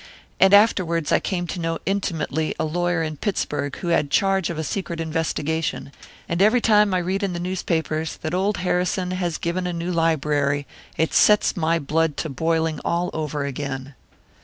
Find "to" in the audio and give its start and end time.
1.45-1.59, 12.17-12.29